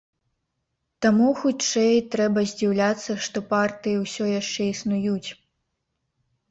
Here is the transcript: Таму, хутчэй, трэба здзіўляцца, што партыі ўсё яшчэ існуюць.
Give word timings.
Таму, 1.05 1.27
хутчэй, 1.41 2.01
трэба 2.15 2.45
здзіўляцца, 2.53 3.11
што 3.29 3.45
партыі 3.53 4.01
ўсё 4.03 4.23
яшчэ 4.41 4.61
існуюць. 4.73 5.29